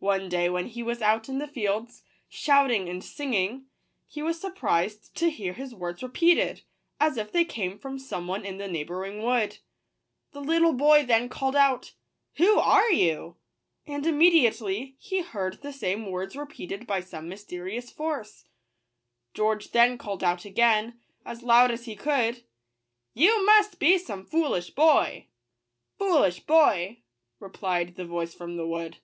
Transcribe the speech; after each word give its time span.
One 0.00 0.28
day 0.28 0.50
when 0.50 0.66
he 0.66 0.82
was 0.82 1.00
out 1.00 1.28
in 1.30 1.38
the 1.38 1.46
fields, 1.46 2.02
shouting 2.28 2.88
and 2.90 3.02
singing, 3.02 3.68
he 4.08 4.20
was 4.20 4.38
surprised 4.38 5.14
to 5.14 5.30
hear 5.30 5.52
his 5.54 5.74
words 5.74 6.02
repeated, 6.02 6.62
as 7.00 7.16
if 7.16 7.30
they 7.32 7.44
came 7.44 7.78
from 7.78 7.98
some 8.00 8.26
one 8.26 8.44
in 8.44 8.58
the 8.58 8.68
neighbouring 8.68 9.22
wood. 9.22 9.58
The 10.32 10.40
little 10.42 10.74
boy 10.74 11.06
then 11.06 11.30
called 11.30 11.56
out," 11.56 11.94
Who 12.38 12.58
are 12.58 12.90
you?" 12.90 13.36
and 13.86 14.04
immediately 14.04 14.96
he 14.98 15.22
heard 15.22 15.62
the 15.62 15.72
same 15.72 16.10
words 16.10 16.36
re 16.36 16.44
peated 16.46 16.86
by 16.86 17.00
some 17.00 17.28
mysterious 17.28 17.90
voice. 17.90 18.44
George 19.32 19.70
then 19.70 19.96
called 19.96 20.22
out 20.24 20.44
again, 20.44 21.00
as 21.24 21.42
loud 21.42 21.70
as 21.70 21.84
he 21.86 21.96
could," 21.96 22.44
You 23.24 23.46
must 23.46 23.78
be 23.78 23.96
some 23.98 24.26
foolish 24.26 24.70
boy."" 24.70 25.28
Fool 25.98 26.24
ish 26.24 26.40
boy!" 26.40 27.02
replied 27.40 27.94
the 27.94 28.04
voice 28.04 28.34
from 28.34 28.56
the 28.58 28.66
wood. 28.66 28.98